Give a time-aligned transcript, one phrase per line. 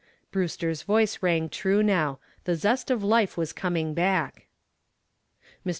[0.31, 2.17] Brewster's voice rang true now.
[2.45, 4.47] The zest of life was coming back.
[5.63, 5.69] Mr.